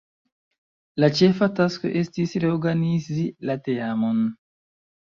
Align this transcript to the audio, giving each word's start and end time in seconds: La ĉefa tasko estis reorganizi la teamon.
La 1.03 1.09
ĉefa 1.19 1.49
tasko 1.61 1.93
estis 2.01 2.35
reorganizi 2.47 3.31
la 3.51 3.59
teamon. 3.71 4.27